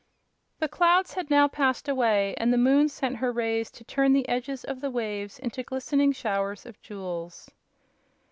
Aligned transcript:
The 0.57 0.67
clouds 0.67 1.13
had 1.13 1.29
now 1.29 1.47
passed 1.47 1.87
away 1.87 2.33
and 2.39 2.51
the 2.51 2.57
moon 2.57 2.89
sent 2.89 3.17
her 3.17 3.31
rays 3.31 3.69
to 3.69 3.83
turn 3.83 4.13
the 4.13 4.27
edges 4.27 4.63
of 4.63 4.81
the 4.81 4.89
waves 4.89 5.37
into 5.37 5.61
glistening 5.61 6.11
showers 6.11 6.65
of 6.65 6.81
jewels. 6.81 7.51